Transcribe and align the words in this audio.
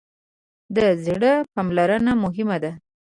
د 0.75 0.77
زړه 1.05 1.33
پاملرنه 1.53 2.13
مهمه 2.23 2.57
ده. 2.63 2.71